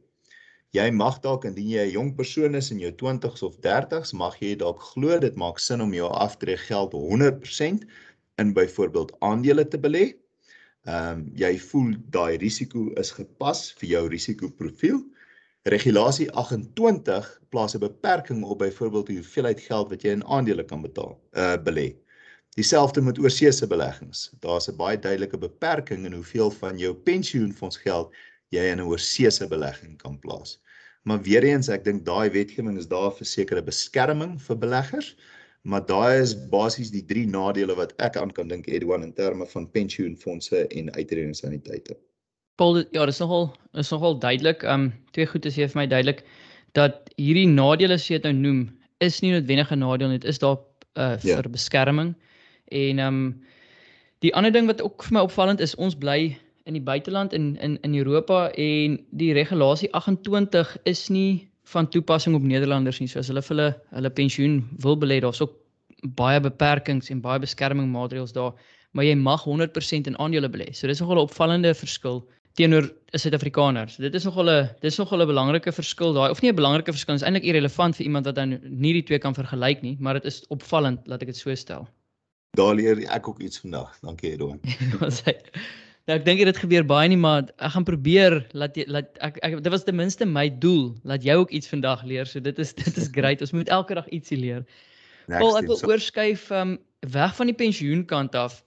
[0.71, 4.35] Jy mag dalk indien jy 'n jong persoon is in jou 20s of 30s, mag
[4.39, 7.87] jy dalk glo dit maak sin om jou aftrede geld 100%
[8.37, 10.18] in byvoorbeeld aandele te belê.
[10.89, 15.01] Ehm um, jy voel daai risiko is gepas vir jou risikoprofiel.
[15.73, 20.81] Regulasie 28 plaas 'n beperking op byvoorbeeld die hoeveelheid geld wat jy in aandele kan
[20.81, 21.89] betaal, uh belê.
[22.57, 24.31] Dieselfde met oorseese beleggings.
[24.39, 28.15] Daar's 'n baie duidelike beperking in hoeveel van jou pensioenfondsgeld
[28.49, 30.59] jy in 'n oorseese belegging kan plaas.
[31.03, 35.15] Maar weer eens, ek dink daai wetgewing is daar vir sekere beskerming vir beleggers,
[35.61, 39.45] maar daai is basies die drie nadele wat ek aan kan dink Edwan in terme
[39.45, 41.97] van pensioenfondse en uitredingsaniteite.
[42.55, 44.63] Paul, ja, dis nogal is nogal duidelik.
[44.63, 46.23] Um twee goed is hier vir my duidelik
[46.77, 48.59] dat hierdie nadele wat jy nou noem,
[48.99, 50.19] is nie noodwendig 'n nadeel nie.
[50.19, 50.57] Dit is daar
[50.95, 51.49] uh vir ja.
[51.49, 52.15] beskerming.
[52.67, 53.41] En ehm um,
[54.19, 57.57] die ander ding wat ook vir my opvallend is, ons bly in die buiteland in
[57.57, 63.07] in in Europa en die regulasie 28 is nie van toepassing op Nederlanders nie.
[63.07, 65.55] So as hulle vir hulle hulle pensioen wil belê, daar's ook
[66.17, 68.53] baie beperkings en baie beskermingmaatreëls daar,
[68.95, 70.71] maar jy mag 100% in aandele belê.
[70.73, 72.23] So dis nogal 'n opvallende verskil
[72.57, 73.89] teenoor 'n Suid-Afrikaner.
[73.89, 76.91] So dit is nogal 'n dis nogal 'n belangrike verskil daai of nie 'n belangrike
[76.91, 80.13] verskil, is eintlik irrelevant vir iemand wat dan nie die twee kan vergelyk nie, maar
[80.13, 81.87] dit is opvallend laat ek dit so stel.
[82.57, 83.99] Daar leer ek ook iets vandag.
[84.01, 84.59] Dankie Edwin.
[86.09, 89.37] nou ek dink dit gebeur baie nie maar ek gaan probeer laat jy laat ek,
[89.45, 92.29] ek dit was ten minste my doel laat jy ook iets vandag leer.
[92.29, 93.43] So dit is dit is great.
[93.45, 94.65] Ons moet elke dag ietsie leer.
[95.29, 95.91] Paul ek wil so.
[95.91, 96.79] oorskuif um
[97.13, 98.63] weg van die pensioenkant af.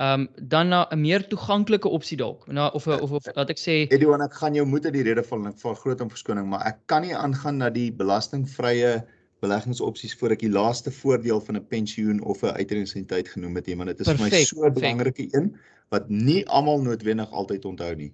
[0.00, 2.48] Um dan na 'n meer toeganklike opsie dalk.
[2.48, 5.22] Na of of of laat ek sê Edwin ek gaan jou moet in die rede
[5.22, 9.04] val van groot om verskoning maar ek kan nie aangaan na die belastingvrye
[9.44, 13.86] beleggingsopsies voor ek die laaste voordeel van 'n pensioen of 'n uitredingsentiteit genoem het, maar
[13.86, 15.54] dit is Perfect, vir my so 'n belangrike een
[15.94, 18.12] wat nie almal noodwendig altyd onthou nie.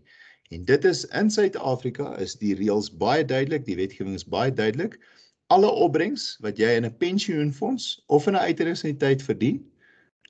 [0.55, 4.99] En dit is in Suid-Afrika is die reëls baie duidelik, die wetgewing is baie duidelik.
[5.53, 9.65] Alle opbrengs wat jy in 'n pensioenfonds of in 'n uitredingsentiteit verdien,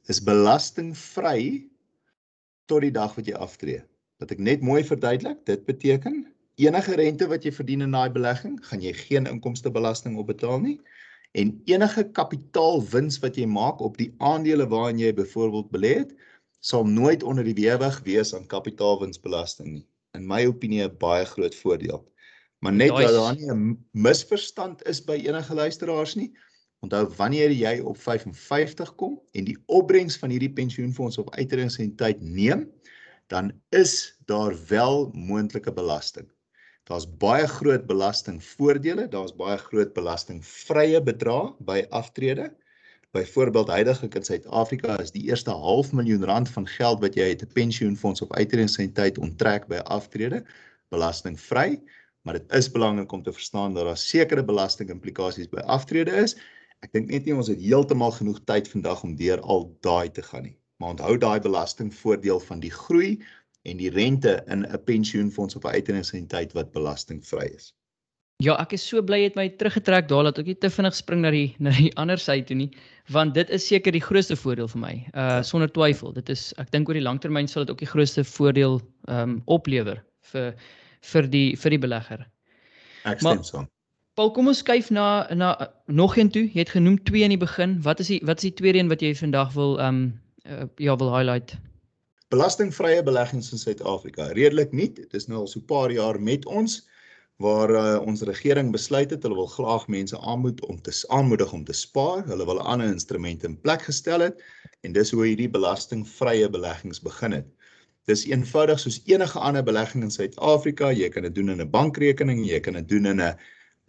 [0.08, 1.66] is belastingvry
[2.66, 3.82] tot die dag wat jy aftree.
[4.20, 6.24] Wat ek net mooi verduidelik, dit beteken
[6.56, 10.78] enige rente wat jy verdien in daai belegging, gaan jy geen inkomstebelasting op betaal nie.
[11.34, 16.14] En enige kapitaalwins wat jy maak op die aandele waarin jy byvoorbeeld belê het,
[16.64, 19.84] sal nooit onder die weewig wees aan kapitaalwinsbelasting nie.
[20.16, 22.00] In my opinie 'n baie groot voordeel.
[22.64, 26.32] Maar net dat daar nie 'n misverstand is by enige luisteraars nie.
[26.80, 32.70] Onthou wanneer jy op 55 kom en die opbrengs van hierdie pensioenfonds op uitredingsentiteit neem,
[33.26, 36.30] dan is daar wel moontlike belasting.
[36.84, 42.56] Daar's baie groot belastingvoordele, daar's baie groot belastingvrye bedrae by aftrede.
[43.14, 47.42] Byvoorbeeld heidaglik in Suid-Afrika is die eerste half miljoen rand van geld wat jy uit
[47.44, 50.40] 'n pensioenfonds of uitredingssentiteit onttrek by aftrede
[50.90, 51.78] belastingvry,
[52.22, 56.34] maar dit is belangrik om te verstaan dat daar sekere belastingimplikasies by aftrede is.
[56.82, 60.22] Ek dink net nie ons het heeltemal genoeg tyd vandag om deur al daai te
[60.22, 60.58] gaan nie.
[60.76, 63.22] Maar onthou daai belastingvoordeel van die groei
[63.62, 67.76] en die rente in 'n pensioenfonds op 'n uitredingsentiteit wat belastingvry is.
[68.42, 70.96] Ja, ek is so bly jy het my teruggetrek daar dat ek nie te vinnig
[70.98, 72.70] spring na die na die ander sy toe nie,
[73.14, 74.94] want dit is seker die grootste voordeel vir my.
[75.14, 76.10] Uh sonder twyfel.
[76.16, 79.36] Dit is ek dink oor die langtermyn sal dit ook die grootste voordeel ehm um,
[79.46, 80.50] oplewer vir
[81.12, 82.24] vir die vir die belegger.
[83.04, 83.68] Ek stem saam.
[84.18, 85.54] Paul, kom ons skuif na na
[85.86, 86.44] nog een toe.
[86.50, 87.78] Jy het genoem twee in die begin.
[87.86, 90.02] Wat is die wat is die tweede een wat jy vandag wil ehm um,
[90.50, 91.54] uh, ja, wil highlight?
[92.34, 94.96] Belastingvrye beleggings in Suid-Afrika, redelik nuut.
[94.96, 96.82] Dit is nou al so 'n paar jaar met ons
[97.42, 101.64] waar uh, ons regering besluit het hulle wil graag mense aanmoed om te aanmoedig om
[101.64, 102.22] te spaar.
[102.26, 104.42] Hulle wil ander instrumente in plek gestel het
[104.86, 107.48] en dis hoe hierdie belastingvrye beleggings begin het.
[108.06, 110.92] Dis eenvoudig soos enige ander belegging in Suid-Afrika.
[110.92, 113.34] Jy kan dit doen in 'n bankrekening, jy kan dit doen in 'n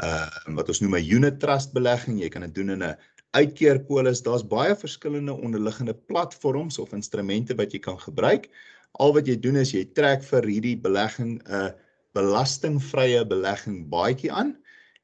[0.04, 2.98] uh wat ons noem 'n unit trust belegging, jy kan dit doen in 'n
[3.32, 4.24] uitkeerpolis.
[4.24, 8.50] Daar's baie verskillende onderliggende platforms of instrumente wat jy kan gebruik.
[8.92, 11.72] Al wat jy doen is jy trek vir hierdie belegging 'n uh,
[12.15, 14.56] belastingvrye belegging baadjie aan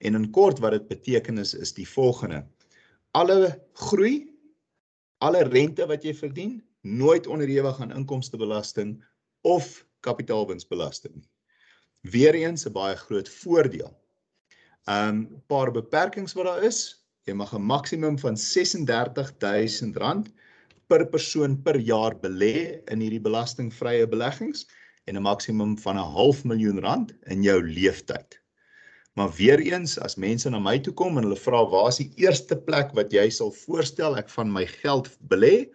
[0.02, 2.46] en in kort wat dit beteken is is die volgende.
[3.12, 4.32] Alle groei,
[5.20, 8.96] alle rente wat jy verdien, nooit onderhewig aan inkomstebelasting
[9.42, 11.30] of kapitaalwinsbelasting nie.
[12.02, 13.92] Weereens 'n baie groot voordeel.
[14.90, 17.06] Um paar beperkings wat daar is.
[17.28, 20.32] Jy mag 'n maksimum van R36000
[20.88, 24.66] per persoon per jaar belê in hierdie belastingvrye beleggings
[25.06, 28.42] en 'n maksimum van 'n half miljoen rand in jou leeftyd.
[29.14, 32.12] Maar weer eens, as mense na my toe kom en hulle vra waar is die
[32.16, 35.68] eerste plek wat jy sal voorstel ek van my geld belê,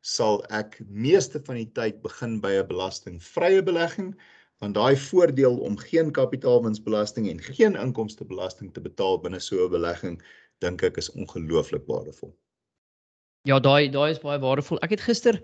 [0.00, 4.14] sal ek meeste van die tyd begin by 'n belastingvrye belegging
[4.60, 10.22] want daai voordeel om geen kapitaalwinsbelasting en geen inkomstebelasting te betaal binne so 'n belegging
[10.58, 12.32] dink ek is ongelooflik waardevol.
[13.42, 14.80] Ja, daai daai is baie waardevol.
[14.82, 15.42] Ek het gister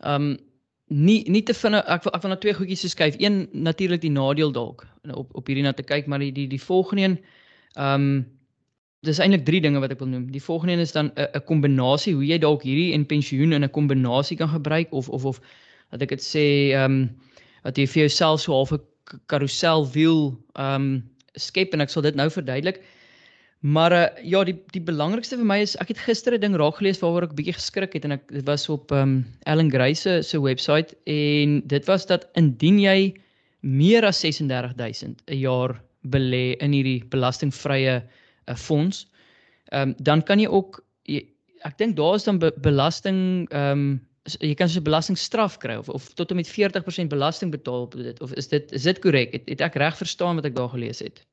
[0.00, 0.47] ehm um,
[0.88, 3.16] nie nie te vind ek wil ek wil na twee goedjies skuif.
[3.20, 6.62] Een natuurlik die nadeel dalk op op hierdie na te kyk, maar die die die
[6.62, 7.18] volgende een
[7.76, 8.26] ehm um,
[9.06, 10.26] dis eintlik drie dinge wat ek wil noem.
[10.34, 13.70] Die volgende een is dan 'n kombinasie hoe jy dalk hierdie en pensioen in 'n
[13.70, 15.40] kombinasie kan gebruik of of of
[15.90, 17.10] dat ek dit sê ehm um,
[17.62, 18.80] dat jy vir jouself so half 'n
[19.26, 22.82] karusel wiel ehm um, skep en ek sal dit nou verduidelik.
[23.60, 26.76] Maar uh, ja, die die belangrikste vir my is ek het gister 'n ding raak
[26.78, 29.94] gelees waaroor ek bietjie geskrik het en ek dit was op ehm um, Ellen Gray
[29.94, 33.14] se se webwerf en dit was dat indien jy
[33.60, 35.74] meer as 36000 'n jaar
[36.06, 39.08] belê in hierdie belastingvrye uh, fonds,
[39.72, 41.26] ehm um, dan kan jy ook jy,
[41.66, 44.00] ek dink daar is dan be, belasting ehm um,
[44.38, 47.94] jy kan so 'n belastingstraf kry of of tot en met 40% belasting betaal op
[47.96, 50.70] dit of is dit is dit korrek het, het ek reg verstaan wat ek daar
[50.70, 51.26] gelees het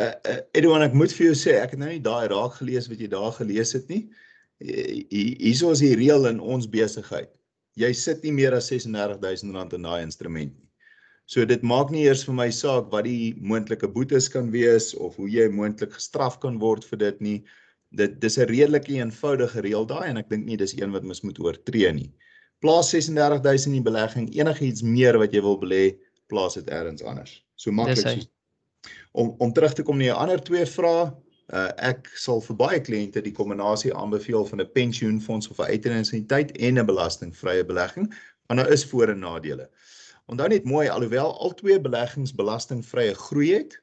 [0.00, 2.88] uh, uh Edwin ek moet vir jou sê ek het nou nie daai raak gelees
[2.90, 4.04] wat jy daar gelees het nie
[4.62, 7.32] hierso is die reël in ons besigheid
[7.76, 10.68] jy sit nie meer as R36000 in daai instrument nie
[11.26, 15.16] so dit maak nie eers vir my saak wat die moontlike boetes kan wees of
[15.16, 17.38] hoe jy moontlik gestraf kan word vir dit nie
[17.96, 21.20] dit dis 'n redelike eenvoudige reël daai en ek dink nie dis een wat mens
[21.22, 22.10] moet oortree nie.
[22.60, 25.96] Plaas 36000 in die belegging, enigiets meer wat jy wil belê,
[26.28, 27.42] plaas dit elders anders.
[27.56, 28.14] So maklik so.
[29.12, 31.04] Om om terug te kom na jou ander twee vrae,
[31.52, 36.56] uh, ek sal vir baie kliënte die kombinasie aanbeveel van 'n pensioenfonds of 'n uitreidingsentiteit
[36.56, 38.08] en 'n belastingvrye belegging,
[38.46, 39.68] want daar is voor en nadele.
[40.26, 43.82] Onthou net mooi alhoewel al twee beleggings belastingvrye groei het,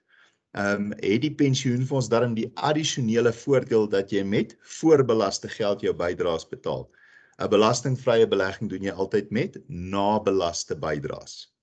[0.51, 5.93] ehm um, het die pensioenfonds darm die addisionele voordeel dat jy met voorbelaste geld jou
[5.93, 6.89] bydraes betaal.
[7.37, 11.53] 'n Belastingvrye belegging doen jy altyd met nabelaste bydraes.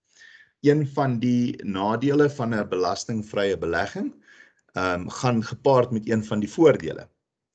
[0.60, 4.14] Een van die nadele van 'n belastingvrye belegging
[4.72, 7.08] ehm um, gaan gepaard met een van die voordele.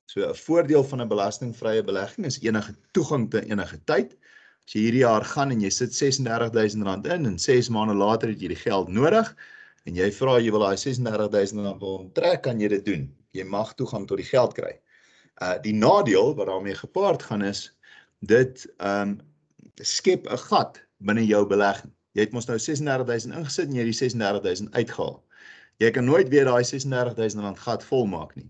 [0.06, 4.18] So 'n voordeel van 'n belastingvrye belegging is enige toegang te enige tyd.
[4.66, 8.42] As jy hierdie jaar gaan en jy sit R36000 in en 6 maande later het
[8.42, 9.36] jy die geld nodig,
[9.90, 13.46] en jy vra jy wil daai 36000 rand wil trek kan jy dit doen jy
[13.48, 14.74] mag toegang tot die geld kry
[15.42, 17.70] uh die nadeel wat daarmee gepaard gaan is
[18.34, 19.18] dit um
[19.82, 23.92] skep 'n gat binne jou belegging jy het mos nou 36000 ingesit en jy het
[23.92, 25.18] die 36000 uitgehaal
[25.84, 28.50] jy kan nooit weer daai 36000 rand gat volmaak nie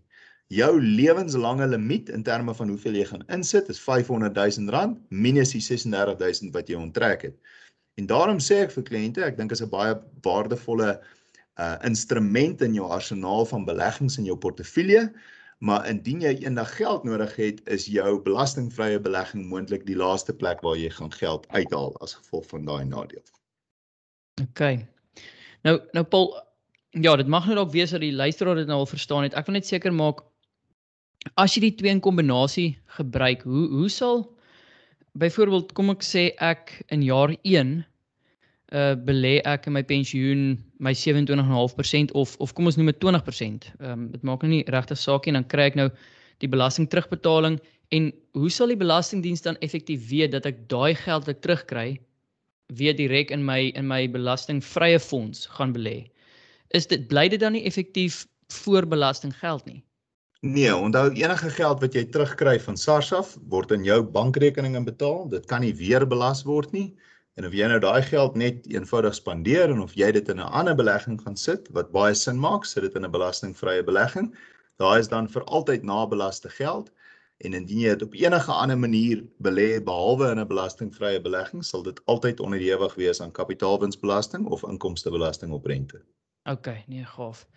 [0.52, 5.64] jou lewenslange limiet in terme van hoeveel jy gaan insit is 500000 rand minus die
[5.64, 7.58] 36000 wat jy onttrek het
[8.00, 9.98] en daarom sê ek vir kliënte ek dink is 'n baie
[10.28, 11.00] waardevolle
[11.60, 15.12] uh instrument in jou arsenaal van beleggings in jou portefeulje.
[15.60, 20.64] Maar indien jy eendag geld nodig het, is jou belastingvrye belegging moontlik die laaste plek
[20.66, 23.22] waar jy gaan geld uithaal as gevolg van daai nadeel.
[24.42, 24.62] OK.
[25.68, 26.32] Nou nou Paul,
[26.98, 29.38] ja, dit mag nou dalk wees dat die luisteraar dit nou al verstaan het.
[29.38, 30.24] Ek wil net seker maak
[31.38, 34.26] as jy die twee in kombinasie gebruik, hoe hoe sal
[35.22, 37.82] byvoorbeeld kom ek sê ek in jaar 1
[38.72, 43.68] uh belê ek in my pensioen my 27.5% of of kom ons noem dit 20%.
[43.82, 45.90] Ehm um, dit maak nou nie regtig saak nie dan kry ek nou
[46.40, 47.60] die belasting terugbetaling
[47.92, 51.90] en hoe sal die belastingdiens dan effektief weet dat ek daai geld wat ek terugkry
[52.78, 56.12] weer direk in my in my belastingvrye fonds gaan belê?
[56.72, 58.26] Is dit bly dit dan nie effektief
[58.62, 59.84] voor belasting geld nie?
[60.42, 65.28] Nee, onthou enige geld wat jy terugkry van SARS af word in jou bankrekening inbetaal.
[65.30, 66.88] Dit kan nie weer belas word nie.
[67.40, 70.50] En of jy nou daai geld net eenvoudig spandeer en of jy dit in 'n
[70.62, 74.34] ander belegging gaan sit wat baie sin maak, sit dit in 'n belastingvrye belegging,
[74.82, 76.92] daai is dan vir altyd nabelaste geld.
[77.46, 81.84] En indien jy dit op enige ander manier belê behalwe in 'n belastingvrye belegging, sal
[81.84, 86.02] dit altyd onderhewig wees aan kapitaalwinsbelasting of inkomstebelasting op rente.
[86.50, 87.48] OK, nee, gaaf.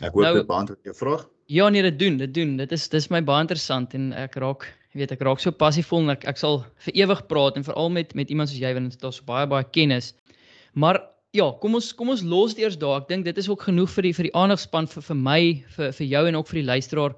[0.00, 1.28] Ek hoop nou, dit beantwoord jou vraag.
[1.46, 2.56] Ja, nee, dit doen, dit doen.
[2.56, 6.02] Dit is dis my baie interessant en ek raak, jy weet, ek raak so passievol
[6.06, 8.94] en ek ek sal vir ewig praat en veral met met iemand soos jy want
[8.94, 10.14] dit is baie baie kennis.
[10.74, 11.02] Maar
[11.32, 13.02] ja, kom ons kom ons los dit eers daar.
[13.02, 15.42] Ek dink dit is ook genoeg vir die vir die aandagspan vir vir my,
[15.76, 17.14] vir vir jou en ook vir die luisteraar.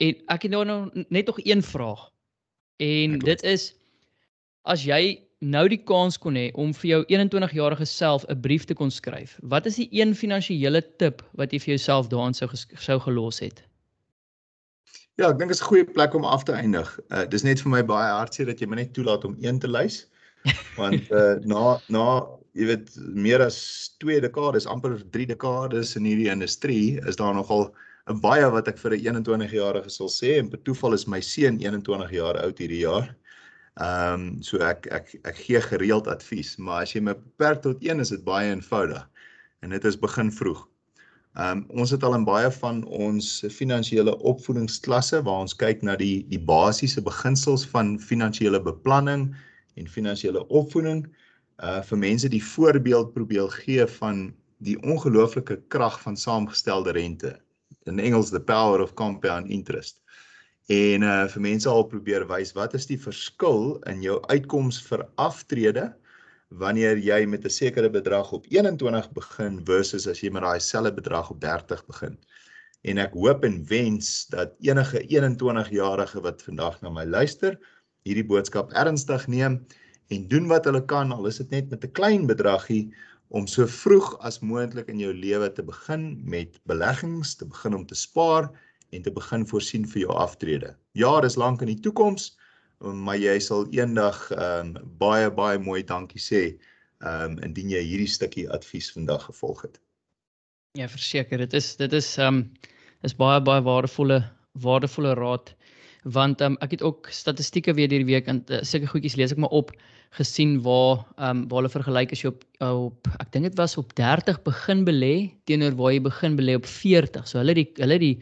[0.00, 0.64] En ek het nou
[1.08, 2.08] net nog een vraag.
[2.80, 3.74] En dit is
[4.62, 8.74] as jy nou die kans kon hê om vir jou 21-jarige self 'n brief te
[8.74, 12.98] kon skryf, wat is die een finansiële tip wat jy vir jouself daarin sou sou
[13.00, 13.62] gelos het?
[15.16, 16.88] Ja, ek dink dit is 'n goeie plek om af te eindig.
[17.10, 19.68] Uh dis net vir my baie hartseer dat jy my net toelaat om een te
[19.68, 20.06] lys.
[20.80, 26.32] Want uh na na jy weet meer as 2 dekades, amper 3 dekades in hierdie
[26.32, 30.62] industrie, is daar nogal 'n baie wat ek vir 'n 21-jarige sal sê en per
[30.66, 33.14] toeval is my seun 21 jaar oud hierdie jaar.
[33.80, 37.78] Ehm um, so ek ek ek gee gereeld advies, maar as jy my beperk tot
[37.84, 39.06] een is dit baie eenvoudig.
[39.62, 40.66] En dit is begin vroeg.
[41.38, 45.96] Ehm um, ons het al in baie van ons finansiële opvoedingsklasse waar ons kyk na
[45.96, 49.30] die die basiese beginsels van finansiële beplanning
[49.76, 51.06] en finansiële opvoeding
[51.62, 57.38] uh vir mense die voorbeeld probeer gee van die ongelooflike krag van saamgestelde rente.
[57.86, 60.00] In Engels the power of compound interest
[60.70, 65.02] en uh vir mense al probeer wys wat is die verskil in jou uitkoms vir
[65.18, 65.88] aftrede
[66.62, 70.92] wanneer jy met 'n sekere bedrag op 21 begin versus as jy met daai selfde
[70.94, 72.16] bedrag op 30 begin.
[72.82, 77.58] En ek hoop en wens dat enige 21-jarige wat vandag na my luister,
[78.04, 79.66] hierdie boodskap ernstig neem
[80.08, 82.94] en doen wat hulle kan al is dit net met 'n klein bedragie
[83.30, 87.86] om so vroeg as moontlik in jou lewe te begin met beleggings, te begin om
[87.86, 88.50] te spaar
[88.90, 90.74] en te begin voorsien vir jou aftrede.
[90.98, 92.32] Ja, dis lank in die toekoms,
[92.80, 97.84] maar jy sal eendag ehm um, baie baie mooi dankie sê ehm um, indien jy
[97.86, 99.80] hierdie stukkie advies vandag gevolg het.
[100.78, 102.44] Ja, verseker, dit is dit is ehm um,
[103.06, 104.24] is baie baie waardevolle
[104.58, 105.54] waardevolle raad
[106.04, 109.40] want um, ek het ook statistieke weer hierdie week en uh, sulke goedjies lees ek
[109.42, 109.72] maar op
[110.16, 113.76] gesien waar ehm um, waar hulle vergelyk as jy op op ek dink dit was
[113.76, 117.28] op 30 begin belê teenoor waar jy begin belê op 40.
[117.28, 118.16] So hulle die hulle die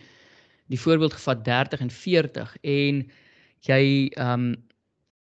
[0.69, 3.05] die voorbeeld gevat 30 en 40 en
[3.69, 3.83] jy
[4.17, 4.57] ehm um,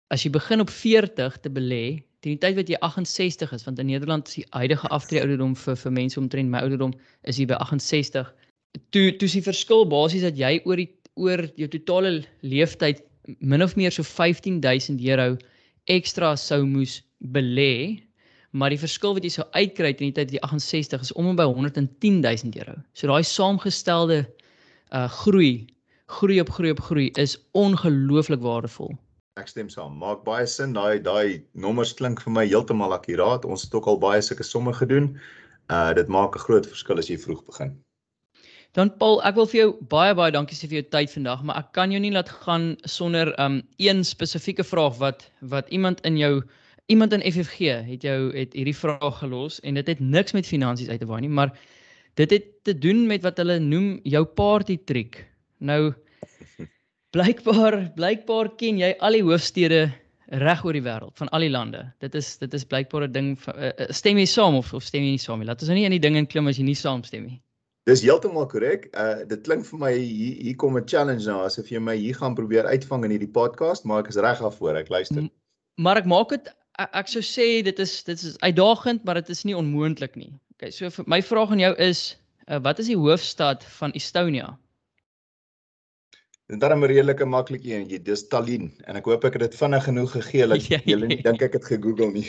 [0.10, 3.80] as jy begin op 40 te belê teen die tyd wat jy 68 is want
[3.80, 6.94] in Nederland is die huidige aftrede ouderdom vir vir mense omtrent my ouderdom
[7.24, 8.32] is hier by 68
[8.96, 13.04] toe toe is die verskil basies dat jy oor die oor jou totale leeftyd
[13.40, 15.38] min of meer so 15000 euro
[15.92, 17.02] ekstra sou moes
[17.34, 18.00] belê
[18.52, 21.40] maar die verskil wat jy sou uitkry teen die tyd jy 68 is om en
[21.40, 24.26] by 110000 euro so daai saamgestelde
[24.92, 25.68] uh groei,
[26.06, 28.96] groei op groei op groei is ongelooflik waardevol.
[29.38, 29.98] Ek stem saam.
[30.00, 30.74] Maak baie sin.
[30.74, 33.46] Daai daai nommers klink vir my heeltemal akkuraat.
[33.46, 35.12] Ons het ook al baie sulke somme gedoen.
[35.70, 37.76] Uh dit maak 'n groot verskil as jy vroeg begin.
[38.78, 41.64] Dan Paul, ek wil vir jou baie baie dankie sê vir jou tyd vandag, maar
[41.64, 46.20] ek kan jou nie laat gaan sonder um een spesifieke vraag wat wat iemand in
[46.22, 46.44] jou
[46.94, 50.92] iemand in FFG het jou het hierdie vraag gelos en dit het niks met finansies
[50.94, 51.56] uit te waai nie, maar
[52.22, 55.24] dit het te doen met wat hulle noem jou party trick.
[55.58, 55.96] Nou
[57.18, 59.82] blykbaar blykbaar ken jy al die hoofstede
[60.46, 61.82] reg oor die wêreld van al die lande.
[61.98, 65.18] Dit is dit is blykbaar 'n ding uh, stem jy saam of of stem jy
[65.18, 65.50] nie saam nie.
[65.50, 67.42] Laat ons nou nie in die ding inklim as jy nie saamstem nie.
[67.88, 68.90] Dis heeltemal korrek.
[68.92, 72.16] Uh dit klink vir my hier, hier kom 'n challenge nou asof jy my hier
[72.20, 75.22] gaan probeer uitvang in hierdie podcast, maar ek is reg af voor ek luister.
[75.24, 75.30] M
[75.78, 79.44] maar ek maak dit ek, sou sê dit is dit is uitdagend, maar dit is
[79.46, 80.34] nie onmoontlik nie.
[80.58, 82.18] Okay, so my vraag aan jou is,
[82.50, 84.58] uh, wat is die hoofstad van Estonia?
[86.48, 89.56] Dit is dan 'n redelike maklike eentjie, dis Tallinn en ek hoop ek het dit
[89.56, 92.28] vinnig genoeg gegee dat julle nie dink ek het gegoogel nie.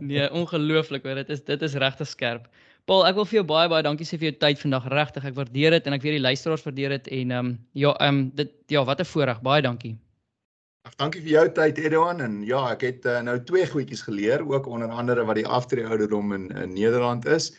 [0.00, 2.48] nee, ongelooflik hoor, dit is dit is regtig skerp.
[2.88, 5.24] Paul, ek wil vir jou baie baie dankie sê vir jou tyd vandag, regtig.
[5.28, 8.20] Ek waardeer dit en ek weet die luisteraars waardeer dit en ehm um, ja, ehm
[8.20, 9.42] um, dit ja, wat 'n voorreg.
[9.44, 9.98] Baie dankie.
[10.88, 14.40] Ag dankie vir jou tyd Edouan en ja, ek het uh, nou twee goedjies geleer
[14.40, 17.50] ook onder andere wat die aftrede ouderdom in, in Nederland is.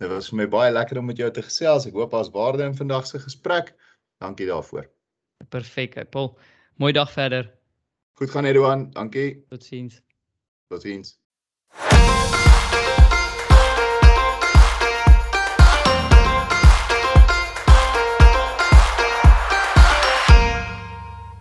[0.00, 1.84] Dit was vir my baie lekker om met jou te gesels.
[1.86, 3.74] Ek hoop daar's waarde in vandag se gesprek.
[4.24, 4.88] Dankie daarvoor.
[5.48, 6.38] Perfek, Paul.
[6.80, 7.52] Mooi dag verder.
[8.16, 8.90] Goed gaan Edouan.
[8.96, 9.44] Dankie.
[9.52, 10.00] Totsiens.
[10.72, 11.18] Totsiens.